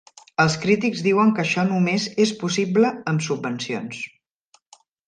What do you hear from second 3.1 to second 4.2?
amb subvencions.